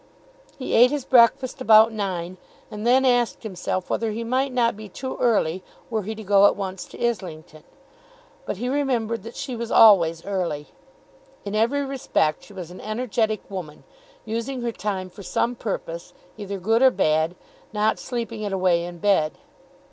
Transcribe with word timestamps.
He 0.57 0.73
ate 0.73 0.89
his 0.89 1.05
breakfast 1.05 1.61
about 1.61 1.91
nine, 1.91 2.37
and 2.71 2.87
then 2.87 3.05
asked 3.05 3.43
himself 3.43 3.87
whether 3.87 4.09
he 4.09 4.23
might 4.23 4.51
not 4.51 4.75
be 4.75 4.89
too 4.89 5.15
early 5.17 5.63
were 5.91 6.01
he 6.01 6.15
to 6.15 6.23
go 6.23 6.47
at 6.47 6.55
once 6.55 6.85
to 6.85 6.99
Islington. 7.07 7.63
But 8.47 8.57
he 8.57 8.67
remembered 8.67 9.21
that 9.21 9.35
she 9.35 9.55
was 9.55 9.69
always 9.69 10.25
early. 10.25 10.69
In 11.45 11.53
every 11.53 11.85
respect 11.85 12.41
she 12.43 12.53
was 12.53 12.71
an 12.71 12.81
energetic 12.81 13.43
woman, 13.47 13.83
using 14.25 14.63
her 14.63 14.71
time 14.71 15.11
for 15.11 15.21
some 15.21 15.53
purpose, 15.53 16.15
either 16.35 16.57
good 16.57 16.81
or 16.81 16.89
bad, 16.89 17.35
not 17.71 17.99
sleeping 17.99 18.41
it 18.41 18.51
away 18.51 18.83
in 18.83 18.97
bed. 18.97 19.33